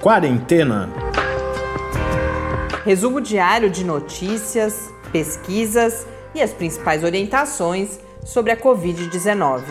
[0.00, 0.88] Quarentena.
[2.86, 9.62] Resumo diário de notícias, pesquisas e as principais orientações sobre a Covid-19.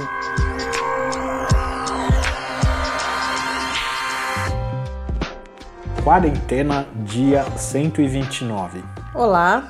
[6.04, 8.84] Quarentena, dia 129.
[9.16, 9.68] Olá,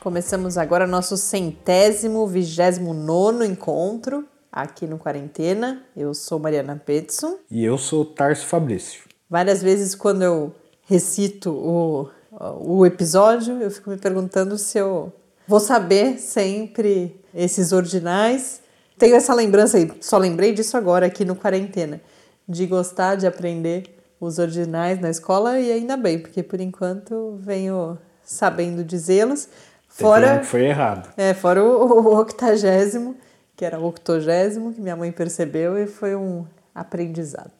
[0.00, 5.84] começamos agora nosso centésimo, vigésimo nono encontro aqui no Quarentena.
[5.96, 7.36] Eu sou Mariana Petson.
[7.48, 9.09] E eu sou Tarso Fabrício.
[9.30, 10.52] Várias vezes, quando eu
[10.82, 12.10] recito o,
[12.60, 15.12] o episódio, eu fico me perguntando se eu
[15.46, 18.60] vou saber sempre esses ordinais.
[18.98, 22.00] Tenho essa lembrança aí, só lembrei disso agora aqui no Quarentena,
[22.48, 27.96] de gostar de aprender os ordinais na escola e ainda bem, porque por enquanto venho
[28.22, 29.48] sabendo dizê-los.
[29.88, 31.08] Fora foi errado.
[31.16, 33.16] É, fora o, o octagésimo
[33.60, 37.52] que era o octogésimo, que minha mãe percebeu e foi um aprendizado.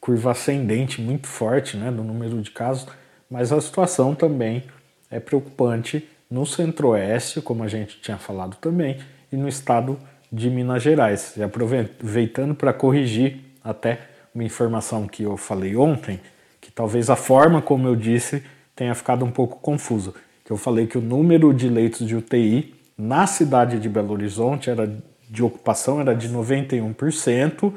[0.00, 2.86] curva ascendente muito forte né, no número de casos,
[3.28, 4.62] mas a situação também
[5.10, 8.98] é preocupante no Centro-Oeste, como a gente tinha falado também,
[9.32, 9.98] e no estado
[10.30, 11.36] de Minas Gerais.
[11.36, 13.98] E aproveitando para corrigir até
[14.32, 16.20] uma informação que eu falei ontem,
[16.60, 18.44] que talvez a forma como eu disse
[18.76, 20.14] tenha ficado um pouco confuso.
[20.44, 24.70] Que eu falei que o número de leitos de UTI na cidade de Belo Horizonte
[24.70, 24.88] era
[25.32, 27.72] de ocupação era de 91%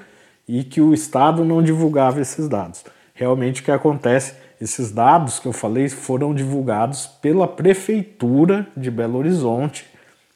[0.46, 2.84] e que o Estado não divulgava esses dados.
[3.14, 9.18] Realmente o que acontece, esses dados que eu falei foram divulgados pela Prefeitura de Belo
[9.18, 9.86] Horizonte,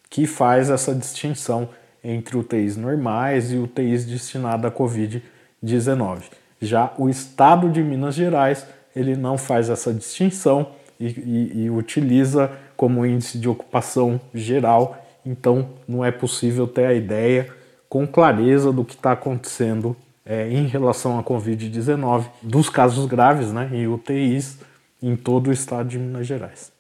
[0.09, 1.68] que faz essa distinção
[2.02, 6.22] entre UTIs normais e UTIs destinadas à Covid-19.
[6.62, 8.66] Já o Estado de Minas Gerais,
[8.96, 15.69] ele não faz essa distinção e, e, e utiliza como índice de ocupação geral então
[15.88, 17.50] não é possível ter a ideia
[17.88, 23.69] com clareza do que está acontecendo é, em relação à Covid-19, dos casos graves né,
[23.74, 24.59] em UTIs
[25.02, 26.72] em todo o estado de Minas Gerais.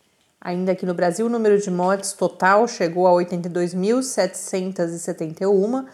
[0.41, 5.85] Ainda aqui no Brasil, o número de mortes total chegou a 82.771,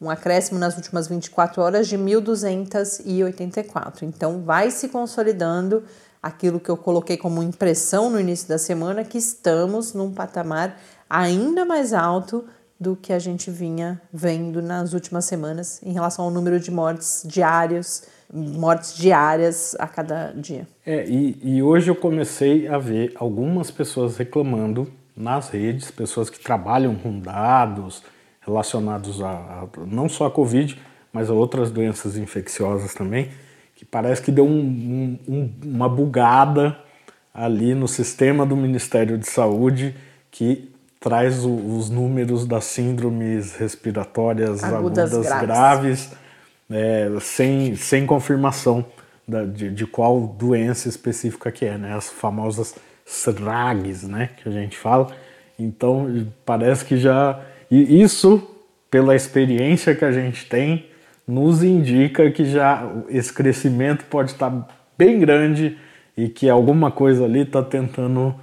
[0.00, 4.02] um acréscimo nas últimas 24 horas de 1.284.
[4.02, 5.84] Então, vai se consolidando
[6.22, 10.78] aquilo que eu coloquei como impressão no início da semana, que estamos num patamar
[11.08, 12.44] ainda mais alto
[12.78, 17.22] do que a gente vinha vendo nas últimas semanas em relação ao número de mortes
[17.24, 20.66] diários, mortes diárias a cada dia.
[20.84, 26.40] É, e, e hoje eu comecei a ver algumas pessoas reclamando nas redes, pessoas que
[26.40, 28.02] trabalham com dados
[28.40, 30.78] relacionados a, a não só a Covid,
[31.12, 33.30] mas a outras doenças infecciosas também,
[33.76, 36.76] que parece que deu um, um, uma bugada
[37.32, 39.94] ali no sistema do Ministério de Saúde
[40.30, 40.73] que
[41.04, 46.12] traz o, os números das síndromes respiratórias agudas, agudas graves, graves
[46.70, 48.82] é, sem, sem confirmação
[49.28, 51.94] da, de, de qual doença específica que é, né?
[51.94, 52.74] As famosas
[53.04, 54.30] SRAGs, né?
[54.42, 55.08] Que a gente fala.
[55.58, 57.38] Então parece que já.
[57.70, 58.42] E isso,
[58.90, 60.86] pela experiência que a gente tem,
[61.28, 64.66] nos indica que já esse crescimento pode estar
[64.96, 65.76] bem grande
[66.16, 68.34] e que alguma coisa ali está tentando.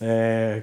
[0.00, 0.62] É,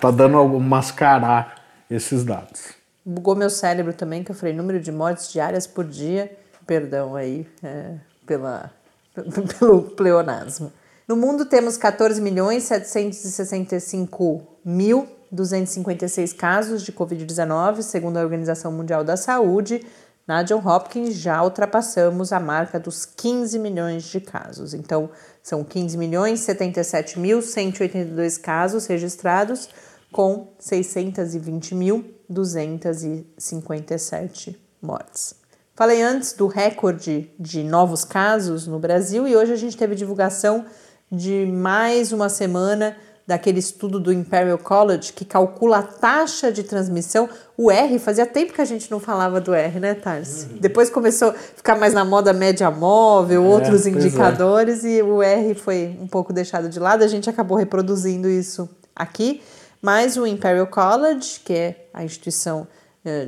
[0.00, 2.70] tá dando mascarar esses dados.
[3.04, 6.32] Bugou meu cérebro também, que eu falei número de mortes diárias por dia.
[6.66, 7.94] Perdão aí é,
[8.26, 8.70] pela,
[9.58, 10.72] pelo pleonasmo.
[11.06, 19.02] No mundo temos 14 milhões 765 mil 256 casos de Covid-19, segundo a Organização Mundial
[19.02, 19.84] da Saúde.
[20.26, 24.72] Na John Hopkins já ultrapassamos a marca dos 15 milhões de casos.
[24.72, 25.10] Então,
[25.42, 29.68] são 15 milhões 77 mil 182 casos registrados,
[30.12, 35.34] com 620 mil 257 mortes.
[35.74, 40.64] Falei antes do recorde de novos casos no Brasil e hoje a gente teve divulgação
[41.10, 42.96] de mais uma semana
[43.26, 47.28] daquele estudo do Imperial College que calcula a taxa de transmissão.
[47.56, 50.46] O R, fazia tempo que a gente não falava do R, né, Tarsi?
[50.46, 50.58] Uhum.
[50.60, 53.90] Depois começou a ficar mais na moda média móvel, é, outros é.
[53.90, 54.88] indicadores, é.
[54.88, 57.04] e o R foi um pouco deixado de lado.
[57.04, 59.42] A gente acabou reproduzindo isso aqui.
[59.80, 62.68] Mas o Imperial College, que é a instituição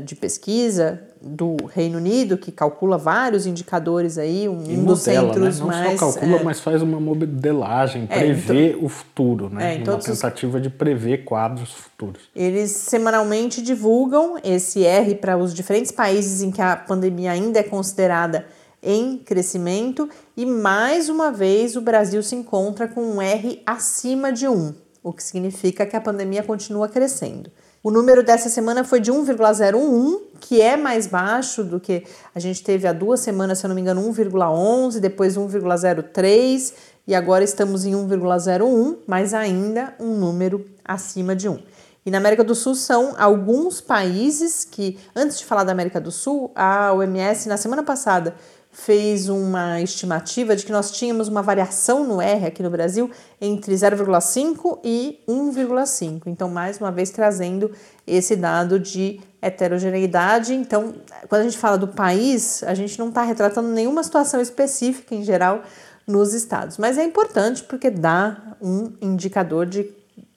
[0.04, 5.58] de pesquisa do Reino Unido, que calcula vários indicadores aí, um, e dos modela, centros
[5.58, 5.60] né?
[5.60, 5.84] Não mais...
[5.84, 9.76] Não só calcula, é, mas faz uma modelagem, é, prevê então, o futuro, né?
[9.76, 12.22] É, uma tentativa de prever quadros futuros.
[12.36, 17.64] Eles semanalmente divulgam esse R para os diferentes países em que a pandemia ainda é
[17.64, 18.46] considerada
[18.80, 24.46] em crescimento e mais uma vez o Brasil se encontra com um R acima de
[24.46, 27.50] 1, o que significa que a pandemia continua crescendo.
[27.84, 32.02] O número dessa semana foi de 1,01, que é mais baixo do que
[32.34, 36.72] a gente teve há duas semanas, se eu não me engano, 1,11, depois 1,03
[37.06, 41.58] e agora estamos em 1,01, mas ainda um número acima de 1.
[42.06, 46.10] E na América do Sul são alguns países que, antes de falar da América do
[46.10, 48.34] Sul, a OMS na semana passada
[48.74, 53.08] fez uma estimativa de que nós tínhamos uma variação no R aqui no Brasil
[53.40, 56.22] entre 0,5 e 1,5.
[56.26, 57.70] Então, mais uma vez, trazendo
[58.04, 60.54] esse dado de heterogeneidade.
[60.54, 60.92] Então,
[61.28, 65.22] quando a gente fala do país, a gente não está retratando nenhuma situação específica em
[65.22, 65.62] geral
[66.04, 69.88] nos estados, mas é importante porque dá um indicador de,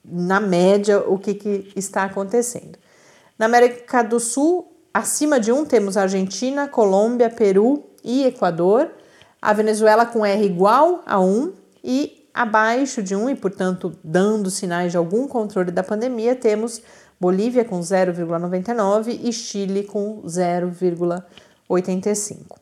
[0.02, 2.78] na média, o que, que está acontecendo.
[3.38, 8.90] Na América do Sul, acima de 1 temos Argentina, Colômbia, Peru, e Equador,
[9.40, 11.52] a Venezuela com R igual a 1
[11.82, 16.82] e abaixo de 1 e, portanto, dando sinais de algum controle da pandemia, temos
[17.20, 22.56] Bolívia com 0,99 e Chile com 0,85.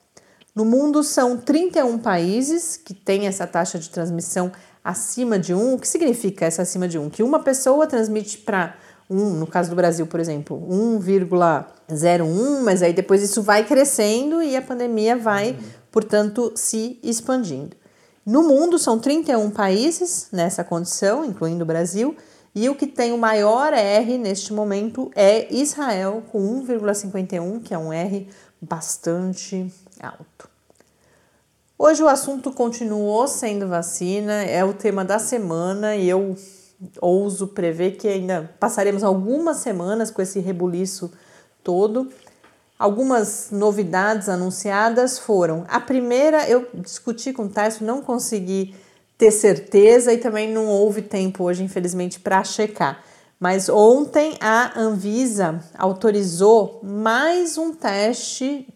[0.54, 4.50] No mundo são 31 países que têm essa taxa de transmissão
[4.82, 5.74] acima de 1.
[5.74, 7.10] O que significa essa acima de 1?
[7.10, 8.74] Que uma pessoa transmite para
[9.08, 14.56] 1, no caso do Brasil, por exemplo, 1,01, mas aí depois isso vai crescendo e
[14.56, 15.58] a pandemia vai, uhum.
[15.90, 17.76] portanto, se expandindo.
[18.24, 22.16] No mundo são 31 países nessa condição, incluindo o Brasil,
[22.54, 27.78] e o que tem o maior R neste momento é Israel, com 1,51, que é
[27.78, 28.26] um R
[28.60, 30.48] bastante alto.
[31.78, 36.34] Hoje o assunto continuou sendo vacina, é o tema da semana e eu
[37.00, 41.11] ouso prever que ainda passaremos algumas semanas com esse rebuliço
[41.62, 42.11] todo.
[42.78, 48.75] Algumas novidades anunciadas foram: a primeira, eu discuti com o Tyson, não consegui
[49.16, 53.02] ter certeza e também não houve tempo hoje, infelizmente, para checar.
[53.38, 58.66] Mas ontem a Anvisa autorizou mais um teste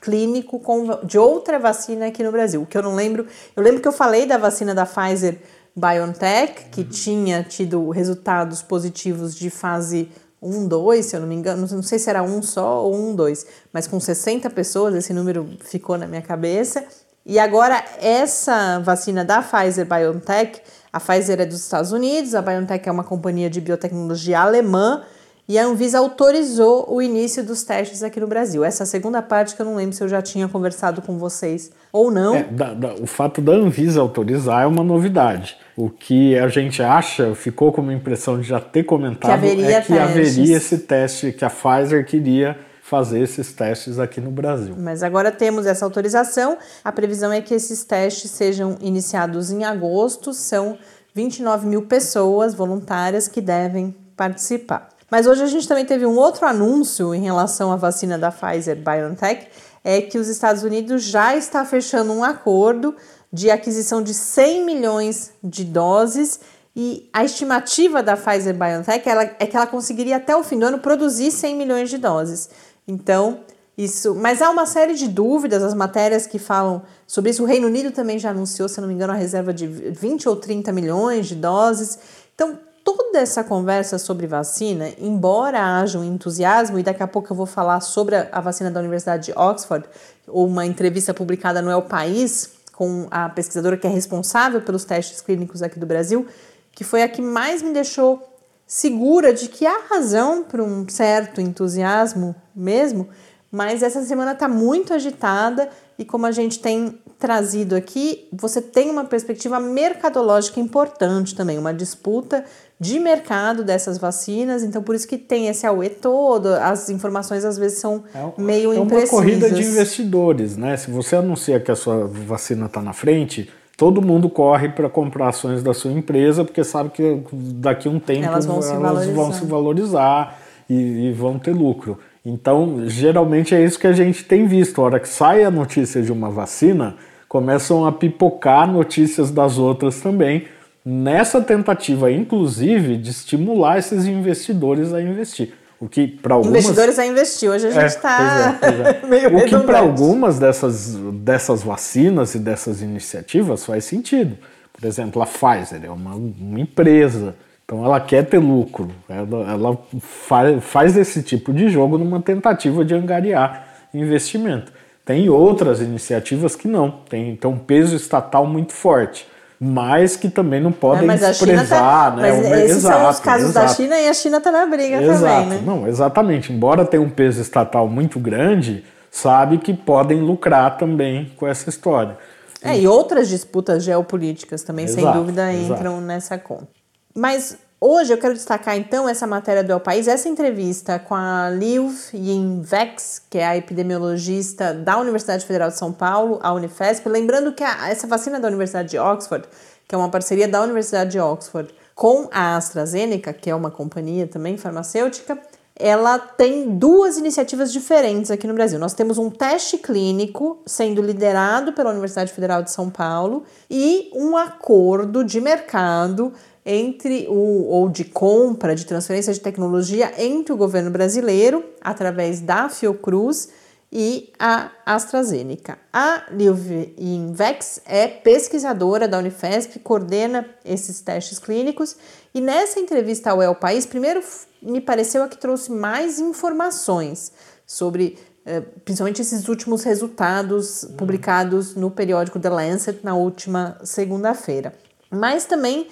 [0.00, 0.60] clínico
[1.04, 2.62] de outra vacina aqui no Brasil.
[2.62, 5.40] O que eu não lembro, eu lembro que eu falei da vacina da Pfizer
[5.74, 10.10] BioNTech, que tinha tido resultados positivos de fase
[10.42, 13.14] 1, 2, se eu não me engano, não sei se era um só ou um,
[13.14, 16.84] dois, mas com 60 pessoas, esse número ficou na minha cabeça.
[17.24, 20.60] E agora, essa vacina da Pfizer BioNTech,
[20.92, 25.04] a Pfizer é dos Estados Unidos, a BioNTech é uma companhia de biotecnologia alemã,
[25.48, 28.64] e a Anvisa autorizou o início dos testes aqui no Brasil.
[28.64, 32.10] Essa segunda parte que eu não lembro se eu já tinha conversado com vocês ou
[32.10, 32.36] não.
[32.36, 35.56] É, da, da, o fato da Anvisa autorizar é uma novidade.
[35.76, 39.92] O que a gente acha, ficou como impressão de já ter comentado, que é que
[39.92, 39.98] testes.
[39.98, 44.74] haveria esse teste, que a Pfizer queria fazer esses testes aqui no Brasil.
[44.78, 46.58] Mas agora temos essa autorização.
[46.84, 50.32] A previsão é que esses testes sejam iniciados em agosto.
[50.32, 50.78] São
[51.14, 54.91] 29 mil pessoas voluntárias que devem participar.
[55.12, 58.76] Mas hoje a gente também teve um outro anúncio em relação à vacina da Pfizer
[58.76, 59.46] BioNTech,
[59.84, 62.96] é que os Estados Unidos já está fechando um acordo
[63.30, 66.40] de aquisição de 100 milhões de doses
[66.74, 69.06] E a estimativa da Pfizer BioNTech
[69.38, 72.48] é que ela conseguiria até o fim do ano produzir 100 milhões de doses.
[72.88, 73.40] Então,
[73.76, 74.14] isso.
[74.14, 77.42] Mas há uma série de dúvidas, as matérias que falam sobre isso.
[77.42, 80.36] O Reino Unido também já anunciou, se não me engano, a reserva de 20 ou
[80.36, 81.98] 30 milhões de doses.
[82.34, 82.58] Então,
[82.96, 87.46] toda essa conversa sobre vacina, embora haja um entusiasmo, e daqui a pouco eu vou
[87.46, 89.86] falar sobre a vacina da Universidade de Oxford,
[90.26, 95.62] uma entrevista publicada no El País com a pesquisadora que é responsável pelos testes clínicos
[95.62, 96.26] aqui do Brasil,
[96.72, 98.22] que foi a que mais me deixou
[98.66, 103.08] segura de que há razão para um certo entusiasmo mesmo,
[103.50, 105.68] mas essa semana está muito agitada
[105.98, 111.72] e como a gente tem trazido aqui, você tem uma perspectiva mercadológica importante também, uma
[111.72, 112.44] disputa
[112.82, 117.56] de mercado dessas vacinas, então por isso que tem esse auê todo, as informações às
[117.56, 119.12] vezes são é, meio imprecisas.
[119.12, 120.76] É uma corrida de investidores, né?
[120.76, 125.28] Se você anuncia que a sua vacina está na frente, todo mundo corre para comprar
[125.28, 129.12] ações da sua empresa, porque sabe que daqui a um tempo elas vão, elas se,
[129.12, 132.00] vão se valorizar e, e, vão ter lucro.
[132.26, 134.80] Então, geralmente é isso que a gente tem visto.
[134.80, 136.96] A hora que sai a notícia de uma vacina,
[137.28, 140.46] começam a pipocar notícias das outras também,
[140.84, 145.54] nessa tentativa, inclusive, de estimular esses investidores a investir.
[145.80, 147.50] O que para algumas investidores a investir.
[147.50, 149.06] Hoje a gente está é, é, é.
[149.06, 154.36] meio O que para algumas dessas, dessas vacinas e dessas iniciativas faz sentido.
[154.72, 157.34] Por exemplo, a Pfizer é uma, uma empresa,
[157.64, 158.92] então ela quer ter lucro.
[159.08, 164.72] Ela, ela faz, faz esse tipo de jogo numa tentativa de angariar investimento.
[165.04, 169.26] Tem outras iniciativas que não, tem, tem um peso estatal muito forte
[169.64, 172.32] mas que também não podem é, desprezar, tá, né?
[172.32, 173.68] Mas esses exato, são os casos exato.
[173.68, 175.20] da China e a China está na briga exato.
[175.20, 175.62] também, né?
[175.64, 176.52] Não, exatamente.
[176.52, 182.18] Embora tenha um peso estatal muito grande, sabe que podem lucrar também com essa história.
[182.60, 186.66] É, e outras disputas geopolíticas também, sem dúvida, entram nessa conta.
[187.14, 191.50] Mas Hoje eu quero destacar então essa matéria do El País, essa entrevista com a
[191.50, 197.08] Liv Yinvex, que é a epidemiologista da Universidade Federal de São Paulo, a Unifesp.
[197.08, 199.48] Lembrando que a, essa vacina da Universidade de Oxford,
[199.88, 204.28] que é uma parceria da Universidade de Oxford com a AstraZeneca, que é uma companhia
[204.28, 205.36] também farmacêutica,
[205.74, 208.78] ela tem duas iniciativas diferentes aqui no Brasil.
[208.78, 214.36] Nós temos um teste clínico sendo liderado pela Universidade Federal de São Paulo e um
[214.36, 216.32] acordo de mercado
[216.64, 222.68] entre o ou de compra, de transferência de tecnologia entre o governo brasileiro através da
[222.68, 223.48] Fiocruz
[223.92, 225.76] e a AstraZeneca.
[225.92, 231.96] A Liv Invex é pesquisadora da Unifesp, coordena esses testes clínicos
[232.32, 234.22] e nessa entrevista ao El País, primeiro
[234.62, 237.32] me pareceu a que trouxe mais informações
[237.66, 244.72] sobre eh, principalmente esses últimos resultados publicados no periódico The Lancet na última segunda-feira.
[245.10, 245.88] Mas também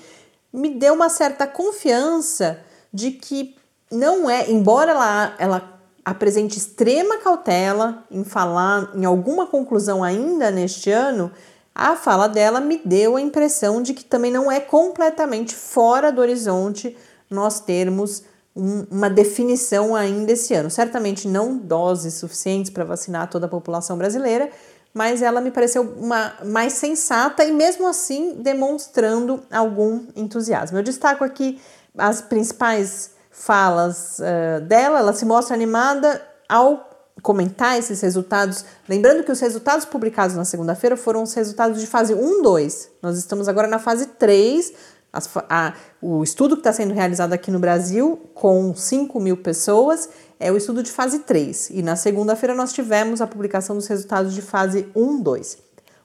[0.52, 2.61] me deu uma certa confiança
[2.92, 3.57] de que
[3.90, 10.90] não é, embora ela, ela apresente extrema cautela em falar em alguma conclusão ainda neste
[10.90, 11.30] ano,
[11.75, 16.21] a fala dela me deu a impressão de que também não é completamente fora do
[16.21, 16.97] horizonte
[17.28, 20.71] nós termos um, uma definição ainda esse ano.
[20.71, 24.50] Certamente não doses suficientes para vacinar toda a população brasileira,
[24.92, 30.78] mas ela me pareceu uma, mais sensata e mesmo assim demonstrando algum entusiasmo.
[30.78, 31.61] Eu destaco aqui
[31.97, 36.88] as principais falas uh, dela, ela se mostra animada ao
[37.23, 42.14] comentar esses resultados, lembrando que os resultados publicados na segunda-feira foram os resultados de fase
[42.14, 42.90] 1, 2.
[43.02, 44.73] Nós estamos agora na fase 3,
[45.12, 50.09] as, a, o estudo que está sendo realizado aqui no Brasil, com 5 mil pessoas,
[50.40, 51.68] é o estudo de fase 3.
[51.70, 55.59] E na segunda-feira nós tivemos a publicação dos resultados de fase 1, 2.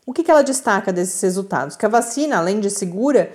[0.05, 1.77] O que, que ela destaca desses resultados?
[1.77, 3.31] Que a vacina, além de segura,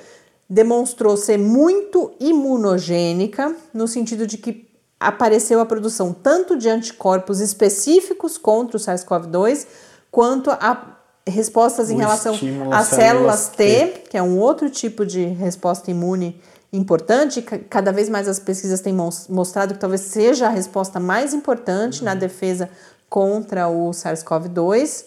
[0.48, 4.68] demonstrou ser muito imunogênica, no sentido de que
[5.00, 9.66] apareceu a produção tanto de anticorpos específicos contra o SARS-CoV-2,
[10.10, 12.38] quanto a respostas o em relação
[12.70, 16.40] às células T, T, que é um outro tipo de resposta imune
[16.72, 17.42] importante.
[17.42, 18.94] Cada vez mais as pesquisas têm
[19.28, 22.06] mostrado que talvez seja a resposta mais importante uhum.
[22.06, 22.70] na defesa
[23.08, 25.04] contra o SARS-CoV-2.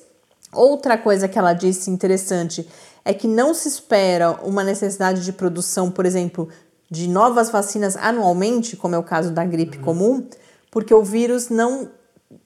[0.54, 2.68] Outra coisa que ela disse interessante
[3.06, 6.50] é que não se espera uma necessidade de produção, por exemplo,
[6.90, 9.84] de novas vacinas anualmente, como é o caso da gripe uhum.
[9.84, 10.28] comum,
[10.70, 11.90] porque o vírus não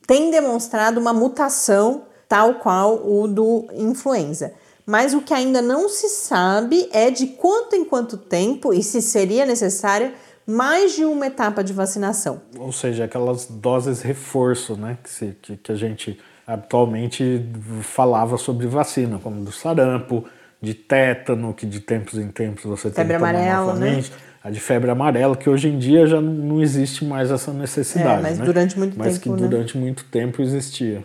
[0.06, 4.54] tem demonstrado uma mutação tal qual o do influenza.
[4.88, 9.01] Mas o que ainda não se sabe é de quanto em quanto tempo e se
[9.01, 10.13] seria necessária
[10.48, 12.41] mais de uma etapa de vacinação.
[12.58, 16.17] Ou seja, aquelas doses reforço, né, que, se, que, que a gente
[16.48, 17.46] habitualmente
[17.82, 20.24] falava sobre vacina, como do sarampo,
[20.62, 24.10] de tétano, que de tempos em tempos você febre tem que tomar amarela, novamente.
[24.10, 24.17] Né?
[24.41, 28.20] A de febre amarela, que hoje em dia já não existe mais essa necessidade.
[28.20, 28.46] É, mas né?
[28.46, 29.29] durante muito mas tempo.
[29.29, 29.84] Mas que durante né?
[29.84, 31.03] muito tempo existia.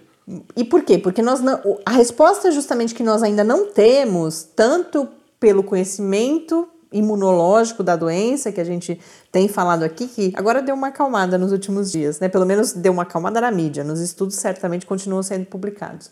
[0.56, 0.98] E por quê?
[0.98, 5.08] Porque nós não, a resposta é justamente que nós ainda não temos, tanto
[5.40, 9.00] pelo conhecimento imunológico da doença, que a gente
[9.32, 12.28] tem falado aqui, que agora deu uma acalmada nos últimos dias, né?
[12.28, 16.10] Pelo menos deu uma acalmada na mídia, nos estudos certamente continuam sendo publicados.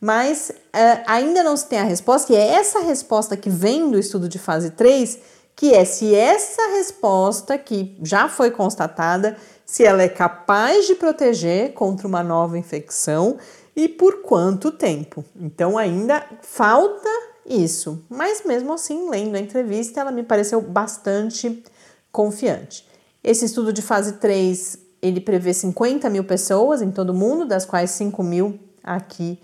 [0.00, 3.98] Mas uh, ainda não se tem a resposta, e é essa resposta que vem do
[3.98, 5.18] estudo de fase 3,
[5.54, 9.36] que é se essa resposta, que já foi constatada,
[9.70, 13.38] se ela é capaz de proteger contra uma nova infecção
[13.76, 15.24] e por quanto tempo.
[15.36, 17.08] Então ainda falta
[17.46, 21.62] isso, mas mesmo assim, lendo a entrevista, ela me pareceu bastante
[22.10, 22.84] confiante.
[23.22, 27.64] Esse estudo de fase 3, ele prevê 50 mil pessoas em todo o mundo, das
[27.64, 29.38] quais 5 mil aqui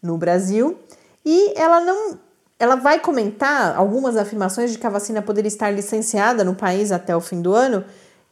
[0.00, 0.78] no Brasil,
[1.24, 2.20] e ela não
[2.56, 7.16] ela vai comentar algumas afirmações de que a vacina poderia estar licenciada no país até
[7.16, 7.84] o fim do ano,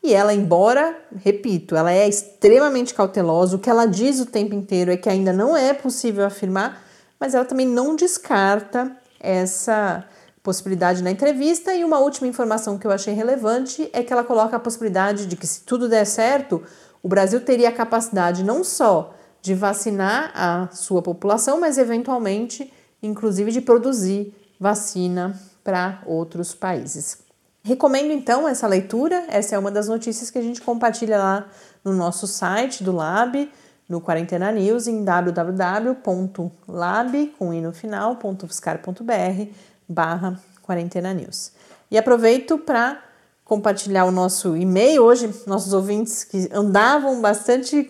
[0.02, 4.90] e ela, embora, repito, ela é extremamente cautelosa, o que ela diz o tempo inteiro
[4.90, 6.82] é que ainda não é possível afirmar,
[7.18, 10.04] mas ela também não descarta essa
[10.42, 11.74] possibilidade na entrevista.
[11.74, 15.36] E uma última informação que eu achei relevante é que ela coloca a possibilidade de
[15.36, 16.62] que, se tudo der certo,
[17.02, 23.52] o Brasil teria a capacidade não só de vacinar a sua população, mas eventualmente, inclusive,
[23.52, 27.18] de produzir vacina para outros países.
[27.70, 31.46] Recomendo então essa leitura, essa é uma das notícias que a gente compartilha lá
[31.84, 33.48] no nosso site do Lab,
[33.88, 36.02] no Quarentena News, em www.lab,
[37.38, 38.18] com i no final,
[39.88, 41.52] barra Quarentena News.
[41.88, 43.00] E aproveito para
[43.44, 45.04] compartilhar o nosso e-mail.
[45.04, 47.88] Hoje, nossos ouvintes que andavam bastante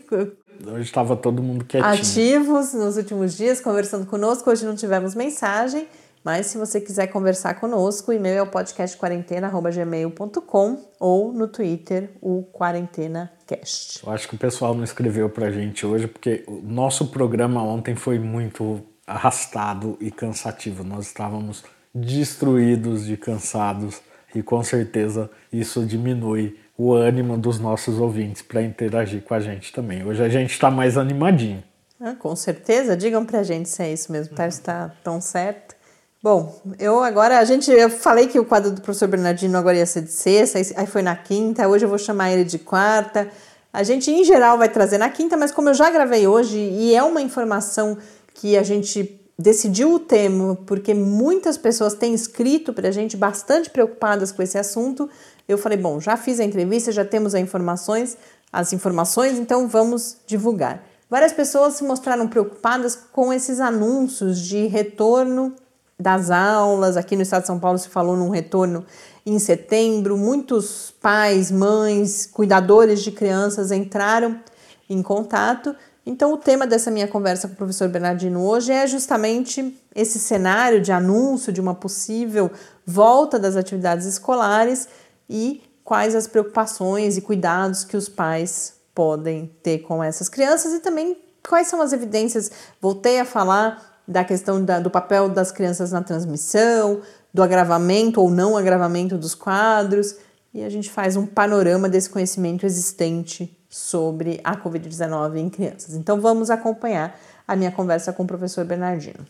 [0.66, 1.90] Hoje estava todo mundo quietinho.
[1.90, 4.50] Ativos nos últimos dias, conversando conosco.
[4.50, 5.88] Hoje não tivemos mensagem,
[6.24, 12.42] mas se você quiser conversar conosco, o e-mail é o podcastquarentena.gmail.com ou no Twitter, o
[12.52, 14.04] QuarentenaCast.
[14.04, 17.94] Eu acho que o pessoal não escreveu pra gente hoje, porque o nosso programa ontem
[17.94, 20.84] foi muito arrastado e cansativo.
[20.84, 21.64] Nós estávamos
[21.94, 24.02] destruídos de cansados
[24.34, 29.72] e com certeza isso diminui o ânimo dos nossos ouvintes para interagir com a gente
[29.72, 30.04] também.
[30.04, 31.62] Hoje a gente está mais animadinho.
[32.00, 34.46] Ah, com certeza, digam pra gente se é isso mesmo, tá?
[34.46, 35.76] Está tão certo.
[36.22, 39.86] Bom, eu agora, a gente, eu falei que o quadro do professor Bernardino agora ia
[39.86, 43.30] ser de sexta, aí foi na quinta, hoje eu vou chamar ele de quarta.
[43.72, 46.94] A gente, em geral, vai trazer na quinta, mas como eu já gravei hoje e
[46.94, 47.96] é uma informação
[48.34, 53.70] que a gente decidiu o tema porque muitas pessoas têm escrito para a gente bastante
[53.70, 55.08] preocupadas com esse assunto,
[55.48, 58.18] eu falei, bom, já fiz a entrevista, já temos as informações,
[58.52, 60.84] as informações, então vamos divulgar.
[61.08, 65.56] Várias pessoas se mostraram preocupadas com esses anúncios de retorno
[66.00, 66.96] das aulas.
[66.96, 68.84] Aqui no estado de São Paulo se falou num retorno
[69.24, 70.16] em setembro.
[70.16, 74.40] Muitos pais, mães, cuidadores de crianças entraram
[74.88, 75.74] em contato.
[76.04, 80.80] Então, o tema dessa minha conversa com o professor Bernardino hoje é justamente esse cenário
[80.80, 82.50] de anúncio de uma possível
[82.86, 84.88] volta das atividades escolares
[85.28, 90.80] e quais as preocupações e cuidados que os pais podem ter com essas crianças e
[90.80, 92.50] também quais são as evidências.
[92.80, 97.00] Voltei a falar da questão da, do papel das crianças na transmissão,
[97.32, 100.16] do agravamento ou não agravamento dos quadros,
[100.52, 105.94] e a gente faz um panorama desse conhecimento existente sobre a Covid-19 em crianças.
[105.94, 109.24] Então vamos acompanhar a minha conversa com o professor Bernardino.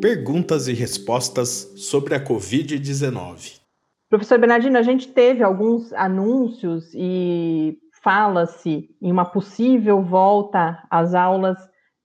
[0.00, 3.58] Perguntas e respostas sobre a Covid-19.
[4.08, 11.58] Professor Bernardino, a gente teve alguns anúncios e fala-se em uma possível volta às aulas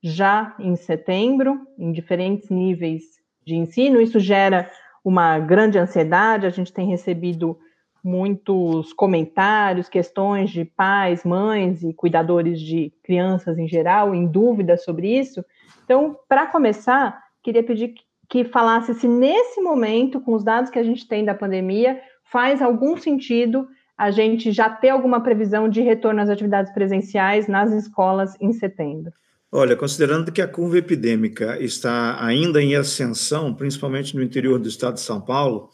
[0.03, 3.03] já em setembro, em diferentes níveis
[3.45, 4.01] de ensino.
[4.01, 4.69] Isso gera
[5.03, 6.45] uma grande ansiedade.
[6.45, 7.58] A gente tem recebido
[8.03, 15.17] muitos comentários, questões de pais, mães e cuidadores de crianças em geral, em dúvidas sobre
[15.17, 15.43] isso.
[15.84, 17.95] Então, para começar, queria pedir
[18.29, 22.62] que falasse se nesse momento, com os dados que a gente tem da pandemia, faz
[22.62, 28.34] algum sentido a gente já ter alguma previsão de retorno às atividades presenciais nas escolas
[28.41, 29.13] em setembro?
[29.51, 34.95] Olha, considerando que a curva epidêmica está ainda em ascensão, principalmente no interior do estado
[34.95, 35.69] de São Paulo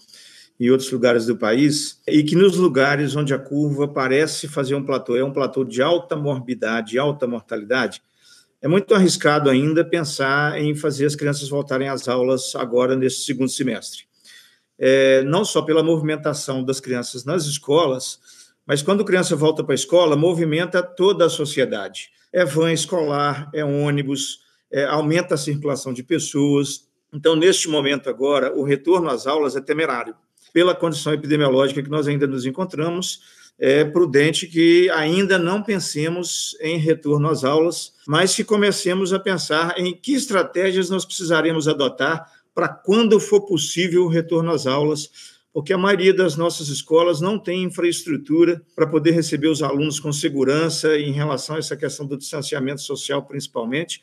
[0.59, 4.85] e outros lugares do país, e que nos lugares onde a curva parece fazer um
[4.85, 8.03] platô, é um platô de alta morbidade, alta mortalidade,
[8.61, 13.49] é muito arriscado ainda pensar em fazer as crianças voltarem às aulas agora nesse segundo
[13.49, 14.10] semestre
[14.83, 18.19] é, não só pela movimentação das crianças nas escolas,
[18.65, 22.09] mas quando a criança volta para a escola, movimenta toda a sociedade.
[22.33, 24.39] É van escolar, é ônibus,
[24.71, 26.87] é, aumenta a circulação de pessoas.
[27.13, 30.15] Então, neste momento agora, o retorno às aulas é temerário.
[30.51, 33.21] Pela condição epidemiológica que nós ainda nos encontramos,
[33.59, 39.77] é prudente que ainda não pensemos em retorno às aulas, mas que comecemos a pensar
[39.77, 45.09] em que estratégias nós precisaremos adotar para quando for possível o retorno às aulas,
[45.51, 50.13] porque a maioria das nossas escolas não tem infraestrutura para poder receber os alunos com
[50.13, 53.99] segurança em relação a essa questão do distanciamento social, principalmente,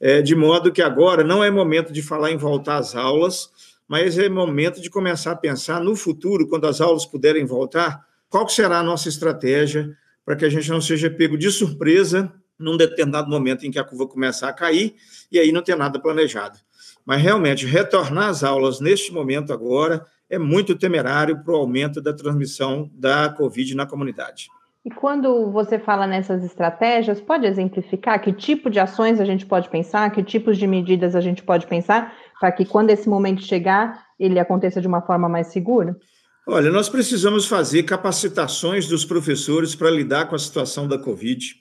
[0.00, 3.48] é, de modo que agora não é momento de falar em voltar às aulas,
[3.86, 8.48] mas é momento de começar a pensar no futuro, quando as aulas puderem voltar, qual
[8.48, 13.30] será a nossa estratégia para que a gente não seja pego de surpresa num determinado
[13.30, 14.96] momento em que a curva começar a cair
[15.30, 16.58] e aí não ter nada planejado.
[17.04, 22.12] Mas realmente, retornar às aulas neste momento agora é muito temerário para o aumento da
[22.12, 24.48] transmissão da Covid na comunidade.
[24.84, 29.68] E quando você fala nessas estratégias, pode exemplificar que tipo de ações a gente pode
[29.68, 34.06] pensar, que tipos de medidas a gente pode pensar para que quando esse momento chegar,
[34.18, 35.94] ele aconteça de uma forma mais segura?
[36.46, 41.54] Olha, nós precisamos fazer capacitações dos professores para lidar com a situação da Covid.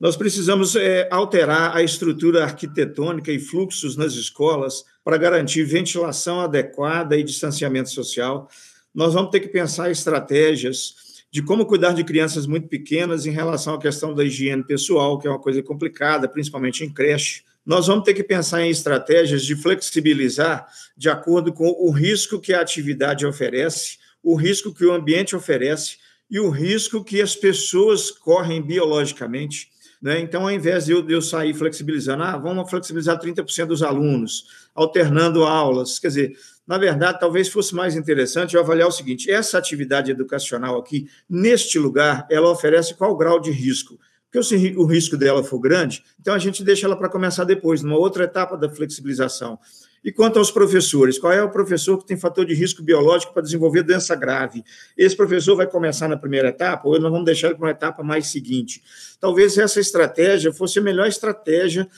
[0.00, 7.16] Nós precisamos é, alterar a estrutura arquitetônica e fluxos nas escolas para garantir ventilação adequada
[7.16, 8.48] e distanciamento social.
[8.94, 10.94] Nós vamos ter que pensar estratégias
[11.30, 15.26] de como cuidar de crianças muito pequenas em relação à questão da higiene pessoal, que
[15.26, 17.42] é uma coisa complicada, principalmente em creche.
[17.66, 22.54] Nós vamos ter que pensar em estratégias de flexibilizar de acordo com o risco que
[22.54, 25.98] a atividade oferece, o risco que o ambiente oferece
[26.30, 29.68] e o risco que as pessoas correm biologicamente.
[30.00, 30.20] Né?
[30.20, 34.68] Então, ao invés de eu, de eu sair flexibilizando, ah, vamos flexibilizar 30% dos alunos,
[34.74, 39.56] alternando aulas, quer dizer, na verdade, talvez fosse mais interessante eu avaliar o seguinte: essa
[39.56, 43.98] atividade educacional aqui, neste lugar, ela oferece qual grau de risco?
[44.30, 47.82] Porque se o risco dela for grande, então a gente deixa ela para começar depois,
[47.82, 49.58] numa outra etapa da flexibilização.
[50.04, 53.42] E quanto aos professores, qual é o professor que tem fator de risco biológico para
[53.42, 54.64] desenvolver doença grave?
[54.96, 58.02] Esse professor vai começar na primeira etapa ou nós vamos deixar ele para uma etapa
[58.02, 58.82] mais seguinte?
[59.20, 61.88] Talvez essa estratégia fosse a melhor estratégia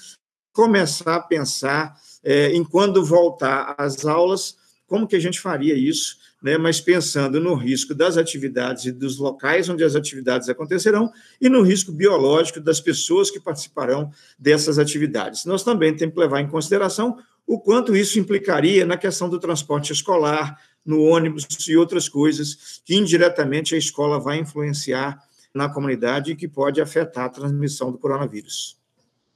[0.52, 6.16] começar a pensar é, em quando voltar às aulas, como que a gente faria isso,
[6.42, 6.58] né?
[6.58, 11.10] mas pensando no risco das atividades e dos locais onde as atividades acontecerão
[11.40, 15.44] e no risco biológico das pessoas que participarão dessas atividades.
[15.44, 19.92] Nós também temos que levar em consideração o quanto isso implicaria na questão do transporte
[19.92, 25.18] escolar, no ônibus e outras coisas que indiretamente a escola vai influenciar
[25.54, 28.78] na comunidade e que pode afetar a transmissão do coronavírus.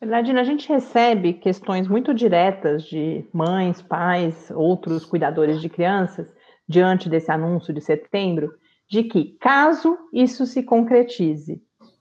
[0.00, 6.26] Verdade, a gente recebe questões muito diretas de mães, pais, outros cuidadores de crianças,
[6.68, 8.54] diante desse anúncio de setembro,
[8.88, 11.60] de que, caso isso se concretize,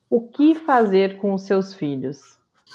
[0.09, 2.19] o que fazer com os seus filhos?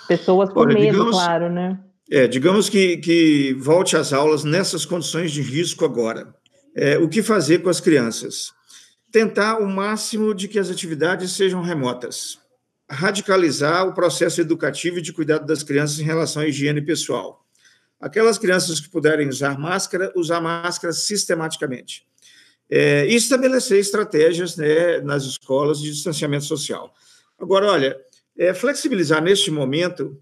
[0.07, 1.79] Pessoas com Olha, medo, digamos, claro, né?
[2.11, 6.35] É, digamos que, que volte às aulas nessas condições de risco agora.
[6.75, 8.53] É, o que fazer com as crianças?
[9.13, 12.39] Tentar o máximo de que as atividades sejam remotas.
[12.89, 17.45] Radicalizar o processo educativo e de cuidado das crianças em relação à higiene pessoal.
[18.01, 22.07] Aquelas crianças que puderem usar máscara, usar máscara sistematicamente.
[22.71, 26.95] É, e estabelecer estratégias né, nas escolas de distanciamento social.
[27.39, 27.99] Agora, olha,
[28.37, 30.19] é, flexibilizar neste momento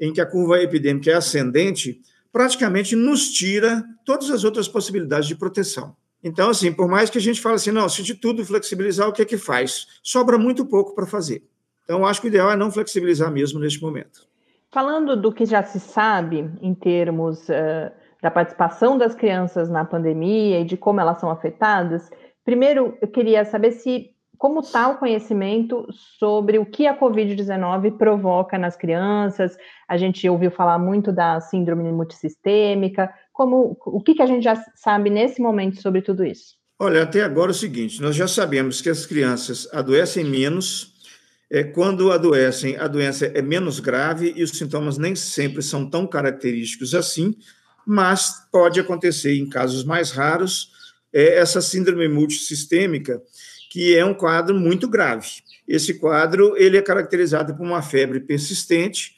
[0.00, 2.00] em que a curva epidêmica é ascendente,
[2.32, 5.96] praticamente nos tira todas as outras possibilidades de proteção.
[6.22, 9.12] Então, assim, por mais que a gente fale assim, não, se de tudo flexibilizar, o
[9.12, 9.86] que é que faz?
[10.02, 11.44] Sobra muito pouco para fazer.
[11.84, 14.26] Então, acho que o ideal é não flexibilizar mesmo neste momento.
[14.72, 20.60] Falando do que já se sabe em termos uh, da participação das crianças na pandemia
[20.60, 22.10] e de como elas são afetadas,
[22.42, 25.86] primeiro eu queria saber se como está o conhecimento
[26.18, 29.56] sobre o que a Covid-19 provoca nas crianças?
[29.88, 33.12] A gente ouviu falar muito da síndrome multissistêmica.
[33.32, 36.54] Como, o que, que a gente já sabe nesse momento sobre tudo isso?
[36.78, 40.92] Olha, até agora é o seguinte: nós já sabemos que as crianças adoecem menos.
[41.50, 46.06] É, quando adoecem, a doença é menos grave e os sintomas nem sempre são tão
[46.06, 47.36] característicos assim,
[47.86, 50.72] mas pode acontecer em casos mais raros
[51.12, 53.22] é, essa síndrome multissistêmica
[53.74, 55.42] que é um quadro muito grave.
[55.66, 59.16] Esse quadro ele é caracterizado por uma febre persistente,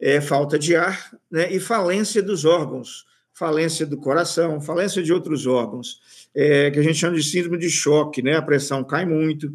[0.00, 5.46] é, falta de ar né, e falência dos órgãos, falência do coração, falência de outros
[5.46, 6.00] órgãos,
[6.34, 9.52] é, que a gente chama de síndrome de choque, né, a pressão cai muito.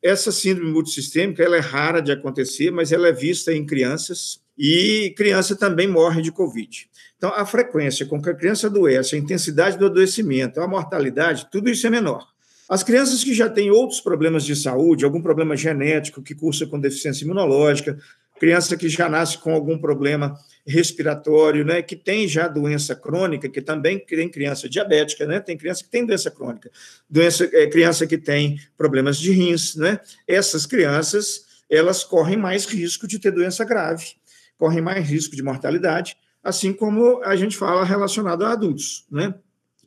[0.00, 5.12] Essa síndrome multissistêmica ela é rara de acontecer, mas ela é vista em crianças e
[5.16, 6.88] criança também morre de Covid.
[7.16, 11.68] Então, a frequência com que a criança adoece, a intensidade do adoecimento, a mortalidade, tudo
[11.68, 12.35] isso é menor.
[12.68, 16.80] As crianças que já têm outros problemas de saúde, algum problema genético que cursa com
[16.80, 17.96] deficiência imunológica,
[18.38, 23.62] criança que já nasce com algum problema respiratório, né, que tem já doença crônica, que
[23.62, 26.70] também tem criança diabética, né, tem criança que tem doença crônica,
[27.08, 33.06] doença, é, criança que tem problemas de rins, né, essas crianças, elas correm mais risco
[33.06, 34.14] de ter doença grave,
[34.58, 39.34] correm mais risco de mortalidade, assim como a gente fala relacionado a adultos, né,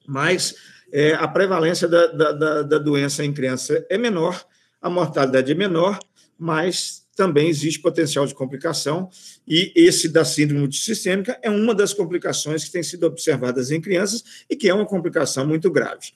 [0.07, 0.55] mas
[0.91, 4.45] é, a prevalência da, da, da doença em criança é menor,
[4.81, 5.99] a mortalidade é menor,
[6.37, 9.09] mas também existe potencial de complicação,
[9.45, 14.23] e esse da síndrome multissistêmica é uma das complicações que tem sido observadas em crianças
[14.49, 16.13] e que é uma complicação muito grave.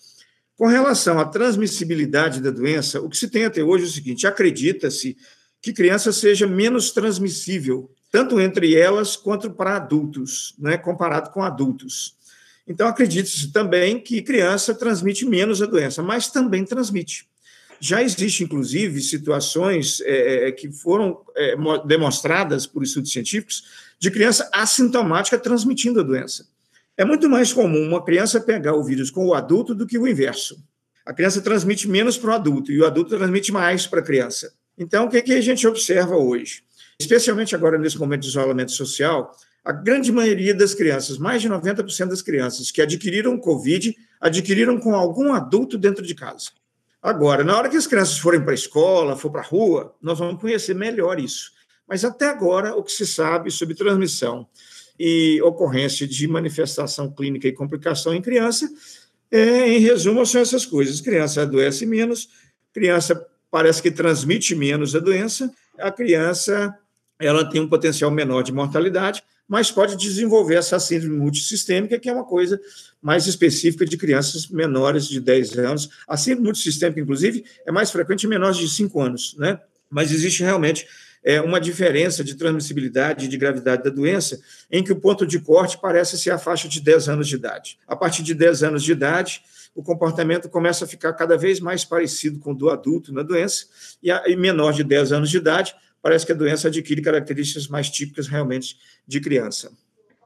[0.56, 4.26] Com relação à transmissibilidade da doença, o que se tem até hoje é o seguinte:
[4.26, 5.18] acredita-se
[5.62, 12.16] que criança seja menos transmissível, tanto entre elas quanto para adultos, né, comparado com adultos.
[12.68, 17.28] Então, acredita-se também que criança transmite menos a doença, mas também transmite.
[17.80, 23.64] Já existe, inclusive, situações é, é, que foram é, demonstradas por estudos científicos
[24.00, 26.48] de criança assintomática transmitindo a doença.
[26.96, 30.08] É muito mais comum uma criança pegar o vírus com o adulto do que o
[30.08, 30.64] inverso.
[31.06, 34.54] A criança transmite menos para o adulto e o adulto transmite mais para a criança.
[34.78, 36.64] Então, o que, que a gente observa hoje?
[36.98, 42.08] Especialmente agora, nesse momento de isolamento social, a grande maioria das crianças, mais de 90%
[42.08, 46.50] das crianças que adquiriram Covid, adquiriram com algum adulto dentro de casa.
[47.02, 50.20] Agora, na hora que as crianças forem para a escola, for para a rua, nós
[50.20, 51.52] vamos conhecer melhor isso.
[51.88, 54.48] Mas até agora, o que se sabe sobre transmissão
[55.00, 58.70] e ocorrência de manifestação clínica e complicação em criança,
[59.32, 61.02] é, em resumo, são essas coisas.
[61.02, 62.30] Criança adoece menos,
[62.74, 66.74] criança parece que transmite menos a doença, a criança
[67.26, 72.14] ela tem um potencial menor de mortalidade, mas pode desenvolver essa síndrome multissistêmica, que é
[72.14, 72.60] uma coisa
[73.02, 75.90] mais específica de crianças menores de 10 anos.
[76.08, 79.60] A síndrome multissistêmica, inclusive, é mais frequente em menores de 5 anos, né?
[79.90, 80.88] Mas existe realmente
[81.24, 85.40] é, uma diferença de transmissibilidade e de gravidade da doença, em que o ponto de
[85.40, 87.78] corte parece ser a faixa de 10 anos de idade.
[87.88, 89.42] A partir de 10 anos de idade,
[89.76, 93.66] o comportamento começa a ficar cada vez mais parecido com o do adulto na doença,
[94.02, 97.70] e, a, e menor de 10 anos de idade, parece que a doença adquire características
[97.70, 99.72] mais típicas realmente de criança.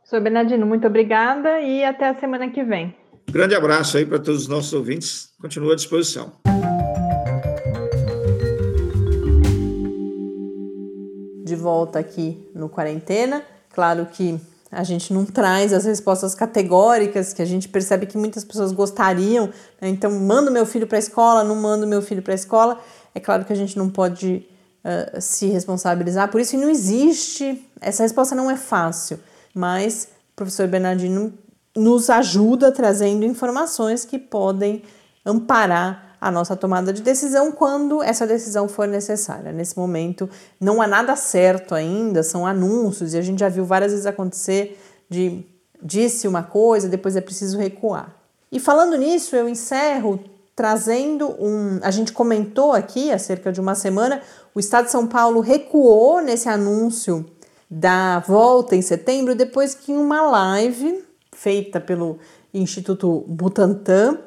[0.03, 0.21] Sr.
[0.21, 2.95] Bernardino, muito obrigada e até a semana que vem.
[3.29, 5.33] Um grande abraço aí para todos os nossos ouvintes.
[5.39, 6.33] Continuo à disposição.
[11.43, 13.43] De volta aqui no Quarentena.
[13.69, 14.39] Claro que
[14.71, 19.47] a gente não traz as respostas categóricas que a gente percebe que muitas pessoas gostariam.
[19.79, 19.89] Né?
[19.89, 22.81] Então, mando meu filho para a escola, não mando meu filho para a escola.
[23.13, 24.47] É claro que a gente não pode
[24.87, 29.19] uh, se responsabilizar por isso e não existe, essa resposta não é fácil,
[29.53, 31.33] mas o professor Bernardino
[31.75, 34.81] nos ajuda trazendo informações que podem
[35.25, 39.51] amparar a nossa tomada de decisão quando essa decisão for necessária.
[39.51, 40.27] Nesse momento,
[40.59, 44.79] não há nada certo ainda, são anúncios, e a gente já viu várias vezes acontecer
[45.09, 45.45] de
[45.81, 48.15] disse uma coisa, depois é preciso recuar.
[48.51, 50.19] E falando nisso, eu encerro
[50.55, 51.79] trazendo um.
[51.83, 54.21] A gente comentou aqui há cerca de uma semana,
[54.57, 57.23] o Estado de São Paulo recuou nesse anúncio
[57.69, 62.17] da volta em setembro, depois que em uma live feita pelo
[62.51, 64.17] Instituto Butantan,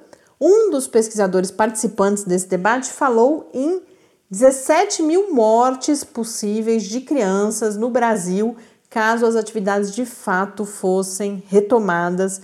[0.41, 3.83] um dos pesquisadores participantes desse debate falou em
[4.31, 8.57] 17 mil mortes possíveis de crianças no Brasil
[8.89, 12.41] caso as atividades de fato fossem retomadas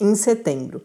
[0.00, 0.80] em setembro.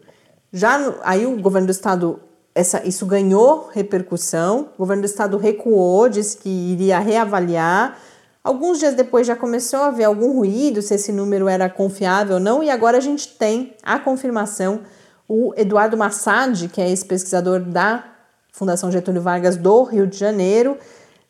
[0.52, 2.20] Já aí o governo do estado
[2.54, 4.68] essa, isso ganhou repercussão.
[4.74, 7.98] O governo do estado recuou, disse que iria reavaliar.
[8.44, 12.40] Alguns dias depois já começou a haver algum ruído se esse número era confiável ou
[12.40, 14.80] não, e agora a gente tem a confirmação.
[15.28, 18.04] O Eduardo Massad, que é esse pesquisador da
[18.50, 20.76] Fundação Getúlio Vargas do Rio de Janeiro,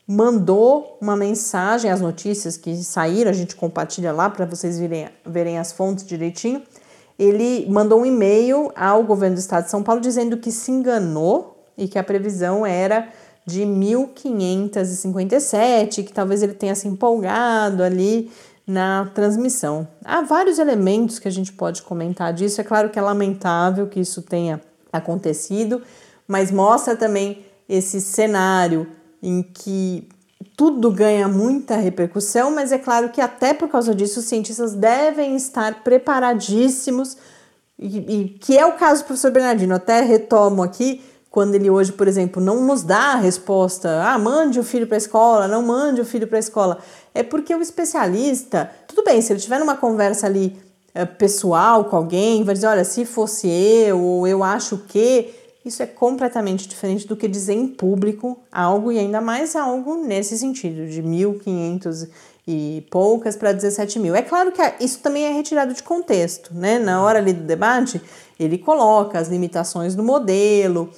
[0.07, 5.59] mandou uma mensagem, as notícias que saíram, a gente compartilha lá para vocês verem, verem
[5.59, 6.63] as fontes direitinho
[7.19, 11.63] ele mandou um e-mail ao governo do estado de São Paulo dizendo que se enganou
[11.77, 13.09] e que a previsão era
[13.47, 18.31] de 1557, que talvez ele tenha se empolgado ali
[18.67, 19.87] na transmissão.
[20.05, 22.61] Há vários elementos que a gente pode comentar disso.
[22.61, 24.61] É claro que é lamentável que isso tenha
[24.93, 25.83] acontecido,
[26.29, 28.87] mas mostra também esse cenário
[29.23, 30.09] em que
[30.43, 35.37] tudo ganha muita repercussão, mas é claro que até por causa disso os cientistas devem
[35.37, 37.17] estar preparadíssimos,
[37.79, 39.75] e, e que é o caso do professor Bernardino.
[39.75, 44.61] Até retomo aqui, quando ele hoje, por exemplo, não nos dá a resposta, ah, mande
[44.61, 46.79] o filho para a escola, não mande o filho para a escola,
[47.15, 50.57] é porque o especialista, tudo bem, se ele tiver numa conversa ali
[50.95, 55.31] é, pessoal com alguém, vai dizer, olha, se fosse eu, ou eu acho que,
[55.65, 60.37] isso é completamente diferente do que dizer em público algo, e ainda mais algo nesse
[60.39, 62.33] sentido, de 1557.
[62.47, 64.15] e poucas para 17 mil.
[64.17, 66.79] É claro que isso também é retirado de contexto, né?
[66.79, 68.03] Na hora ali do debate,
[68.39, 70.91] ele coloca as limitações do modelo,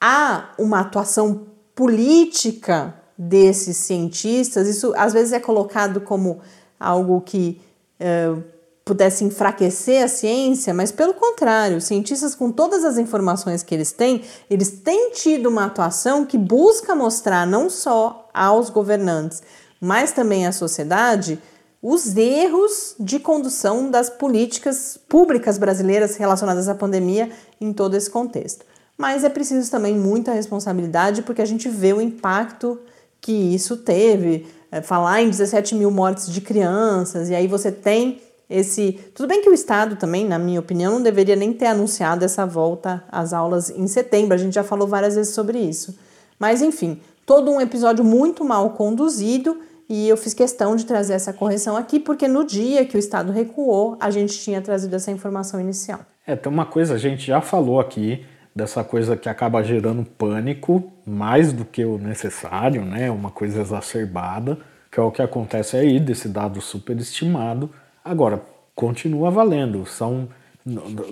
[0.00, 6.40] há uma atuação política desses cientistas, isso às vezes é colocado como
[6.78, 7.60] algo que
[8.00, 8.42] uh,
[8.90, 13.92] pudesse enfraquecer a ciência, mas pelo contrário, os cientistas, com todas as informações que eles
[13.92, 19.44] têm, eles têm tido uma atuação que busca mostrar não só aos governantes,
[19.80, 21.40] mas também à sociedade
[21.80, 28.66] os erros de condução das políticas públicas brasileiras relacionadas à pandemia em todo esse contexto.
[28.98, 32.76] Mas é preciso também muita responsabilidade, porque a gente vê o impacto
[33.20, 34.48] que isso teve.
[34.72, 38.98] É, falar em 17 mil mortes de crianças, e aí você tem esse.
[39.14, 42.44] Tudo bem que o Estado também, na minha opinião, não deveria nem ter anunciado essa
[42.44, 44.34] volta às aulas em setembro.
[44.34, 45.96] A gente já falou várias vezes sobre isso.
[46.38, 51.32] Mas, enfim, todo um episódio muito mal conduzido e eu fiz questão de trazer essa
[51.32, 55.60] correção aqui, porque no dia que o Estado recuou, a gente tinha trazido essa informação
[55.60, 56.00] inicial.
[56.26, 60.92] É, tem uma coisa, a gente já falou aqui dessa coisa que acaba gerando pânico
[61.04, 63.10] mais do que o necessário, né?
[63.10, 64.58] Uma coisa exacerbada,
[64.90, 67.70] que é o que acontece aí desse dado superestimado
[68.10, 68.42] Agora,
[68.74, 70.26] continua valendo, são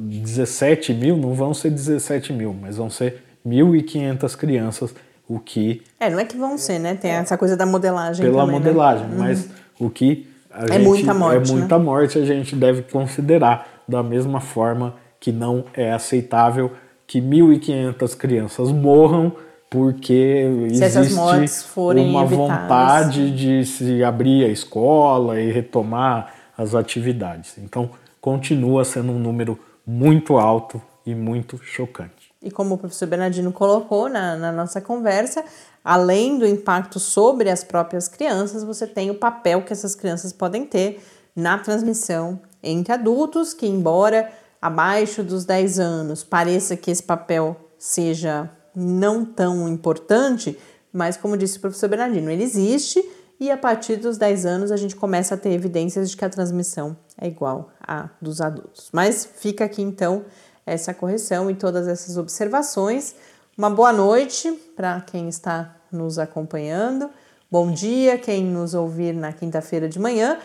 [0.00, 4.92] 17 mil, não vão ser 17 mil, mas vão ser 1.500 crianças,
[5.28, 5.80] o que...
[6.00, 6.96] É, não é que vão ser, né?
[6.96, 8.66] Tem essa coisa da modelagem Pela também, né?
[8.66, 9.16] modelagem, né?
[9.16, 9.86] mas uhum.
[9.86, 11.84] o que a é gente, muita morte, É muita né?
[11.84, 16.72] morte, a gente deve considerar da mesma forma que não é aceitável
[17.06, 19.32] que 1.500 crianças morram
[19.70, 22.30] porque se existe uma evitadas.
[22.30, 27.56] vontade de se abrir a escola e retomar as atividades.
[27.58, 27.90] Então,
[28.20, 32.34] continua sendo um número muito alto e muito chocante.
[32.42, 35.44] E como o professor Bernardino colocou na, na nossa conversa,
[35.84, 40.66] além do impacto sobre as próprias crianças, você tem o papel que essas crianças podem
[40.66, 41.00] ter
[41.34, 48.50] na transmissão entre adultos, que, embora abaixo dos 10 anos pareça que esse papel seja
[48.74, 50.58] não tão importante,
[50.92, 53.02] mas como disse o professor Bernardino, ele existe
[53.40, 56.28] e a partir dos 10 anos a gente começa a ter evidências de que a
[56.28, 58.88] transmissão é igual à dos adultos.
[58.92, 60.24] Mas fica aqui então
[60.66, 63.14] essa correção e todas essas observações.
[63.56, 67.10] Uma boa noite para quem está nos acompanhando.
[67.50, 70.38] Bom dia quem nos ouvir na quinta-feira de manhã.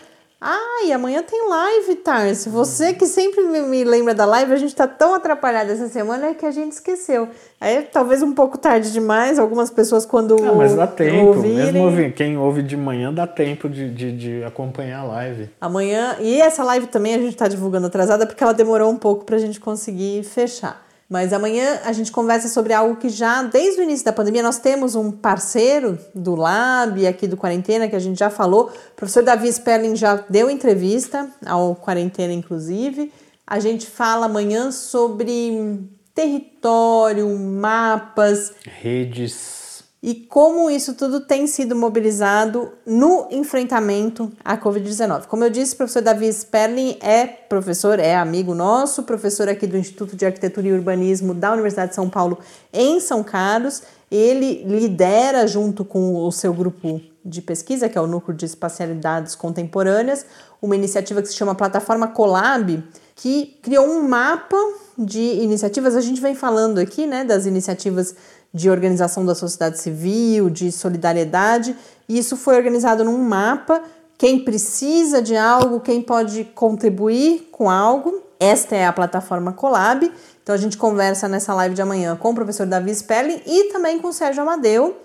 [0.46, 2.50] Ah, e amanhã tem live, Tarso.
[2.50, 6.44] Você que sempre me lembra da live, a gente tá tão atrapalhado essa semana que
[6.44, 7.26] a gente esqueceu.
[7.58, 10.36] Aí talvez um pouco tarde demais, algumas pessoas quando.
[10.36, 11.28] Não, mas dá tempo.
[11.28, 11.72] Ouvirem...
[11.72, 15.48] Mesmo quem ouve de manhã dá tempo de, de, de, acompanhar a live.
[15.58, 16.16] Amanhã.
[16.20, 19.38] E essa live também a gente tá divulgando atrasada porque ela demorou um pouco pra
[19.38, 20.84] gente conseguir fechar.
[21.08, 24.58] Mas amanhã a gente conversa sobre algo que já desde o início da pandemia nós
[24.58, 28.70] temos um parceiro do Lab aqui do Quarentena que a gente já falou.
[28.92, 33.12] O professor Davi Sperling já deu entrevista ao Quarentena, inclusive.
[33.46, 35.80] A gente fala amanhã sobre
[36.14, 39.63] território, mapas, redes
[40.06, 45.24] e como isso tudo tem sido mobilizado no enfrentamento à Covid-19.
[45.24, 49.78] Como eu disse, o professor Davi Sperling é professor, é amigo nosso, professor aqui do
[49.78, 52.38] Instituto de Arquitetura e Urbanismo da Universidade de São Paulo,
[52.70, 53.82] em São Carlos.
[54.10, 59.34] Ele lidera, junto com o seu grupo de pesquisa, que é o Núcleo de Espacialidades
[59.34, 60.26] Contemporâneas,
[60.60, 62.84] uma iniciativa que se chama Plataforma Colab,
[63.16, 64.58] que criou um mapa
[64.98, 65.96] de iniciativas.
[65.96, 68.14] A gente vem falando aqui né, das iniciativas
[68.54, 71.76] de organização da sociedade civil, de solidariedade.
[72.08, 73.82] E isso foi organizado num mapa.
[74.16, 78.22] Quem precisa de algo, quem pode contribuir com algo.
[78.38, 80.10] Esta é a plataforma Colab.
[80.40, 83.98] Então a gente conversa nessa live de amanhã com o professor Davi Sperling e também
[83.98, 84.96] com o Sérgio Amadeu,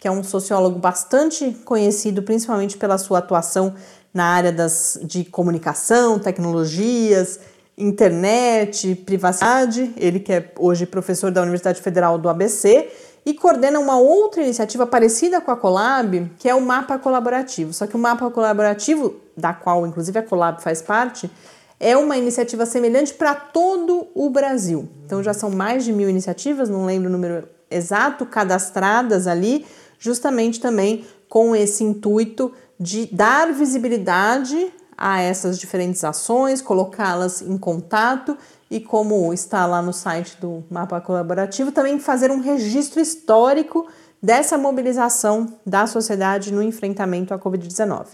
[0.00, 3.74] que é um sociólogo bastante conhecido, principalmente pela sua atuação
[4.12, 7.38] na área das, de comunicação, tecnologias,
[7.76, 12.88] internet, privacidade, ele que é hoje professor da Universidade Federal do ABC
[13.24, 17.72] e coordena uma outra iniciativa parecida com a Colab, que é o Mapa Colaborativo.
[17.72, 21.30] Só que o Mapa Colaborativo, da qual inclusive a Colab faz parte,
[21.78, 24.88] é uma iniciativa semelhante para todo o Brasil.
[25.04, 29.66] Então já são mais de mil iniciativas, não lembro o número exato, cadastradas ali,
[29.98, 38.36] justamente também com esse intuito de dar visibilidade a essas diferentes ações, colocá-las em contato
[38.70, 43.86] e, como está lá no site do Mapa Colaborativo, também fazer um registro histórico
[44.22, 48.06] dessa mobilização da sociedade no enfrentamento à Covid-19.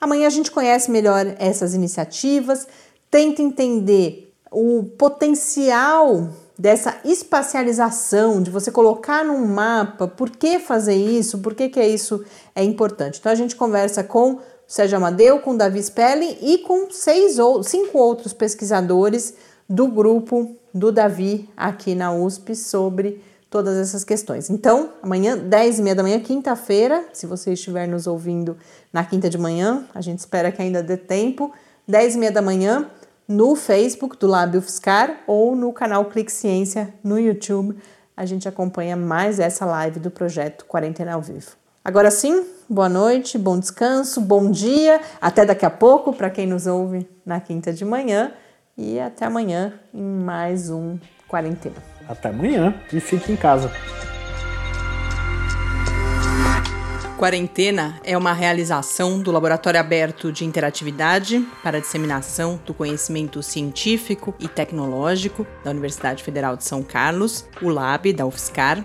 [0.00, 2.66] Amanhã a gente conhece melhor essas iniciativas,
[3.10, 11.38] tenta entender o potencial dessa espacialização, de você colocar num mapa, por que fazer isso,
[11.38, 12.24] por que, que é isso
[12.54, 13.18] é importante.
[13.18, 17.98] Então a gente conversa com Sérgio Amadeu, com Davi Spelling e com seis ou cinco
[17.98, 19.34] outros pesquisadores
[19.68, 24.48] do grupo do Davi aqui na USP sobre todas essas questões.
[24.48, 28.56] Então, amanhã, 10 e meia da manhã, quinta-feira, se você estiver nos ouvindo
[28.92, 31.52] na quinta de manhã, a gente espera que ainda dê tempo,
[31.88, 32.88] 10 e meia da manhã,
[33.26, 37.76] no Facebook do Lab UFSCar ou no canal Clique Ciência no YouTube,
[38.16, 41.59] a gente acompanha mais essa live do projeto Quarentena ao Vivo.
[41.82, 46.66] Agora sim, boa noite, bom descanso, bom dia, até daqui a pouco para quem nos
[46.66, 48.32] ouve na quinta de manhã
[48.76, 51.76] e até amanhã em mais um Quarentena.
[52.06, 53.72] Até amanhã e fique em casa.
[57.16, 64.34] Quarentena é uma realização do Laboratório Aberto de Interatividade para a Disseminação do Conhecimento Científico
[64.38, 68.84] e Tecnológico da Universidade Federal de São Carlos, o LAB da UFSCar,